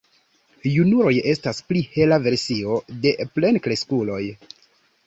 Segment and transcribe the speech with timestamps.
[0.75, 4.23] Junuloj estas pli hela versio de plenkreskuloj.